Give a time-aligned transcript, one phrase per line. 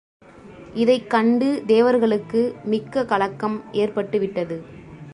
[0.73, 2.55] இதைக் கண்டு தேவர்களுக்கு
[2.65, 4.63] மிக்க கலக்கம் ஏற்பட்டு விட்டது.